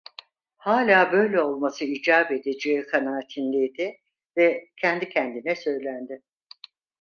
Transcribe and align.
Hâlâ 0.57 1.11
böyle 1.11 1.41
olması 1.41 1.85
icap 1.85 2.31
edeceği 2.31 2.85
kanaatindeydi 2.87 3.99
ve 4.37 4.69
kendi 4.81 5.09
kendine 5.09 5.55
söylendi: 5.55 6.23